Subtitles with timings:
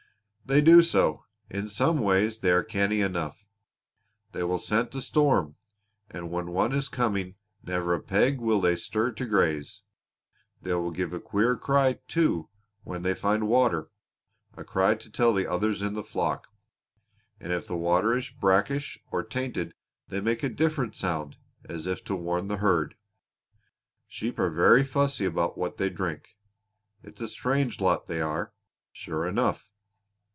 [0.43, 1.23] "They do so.
[1.49, 3.45] In some ways they are canny enough.
[4.33, 5.55] They will scent a storm,
[6.09, 9.83] and when one is coming never a peg will they stir to graze.
[10.61, 12.49] They give a queer cry, too,
[12.83, 13.91] when they find water
[14.57, 16.49] a cry to tell the others in the flock;
[17.39, 19.73] and if the water is brackish or tainted
[20.09, 22.97] they make a different sound as if to warn the herd.
[24.05, 26.35] Sheep are very fussy about what they drink.
[27.03, 28.51] It's a strange lot they are,
[28.91, 29.69] sure enough!"